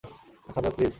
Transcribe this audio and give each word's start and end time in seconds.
Sajjad, 0.55 0.73
please. 0.75 0.89